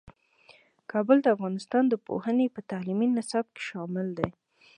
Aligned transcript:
کابل 0.91 1.17
د 1.21 1.27
افغانستان 1.35 1.83
د 1.89 1.93
پوهنې 2.07 2.47
په 2.55 2.61
تعلیمي 2.71 3.07
نصاب 3.17 3.45
کې 3.55 3.61
شامل 3.69 4.07
دی. 4.17 4.29